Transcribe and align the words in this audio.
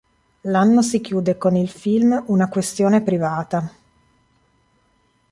L'anno 0.45 0.81
si 0.81 0.99
chiude 0.99 1.37
con 1.37 1.55
il 1.55 1.69
film 1.69 2.23
"Una 2.29 2.49
questione 2.49 3.01
privata". 3.03 3.71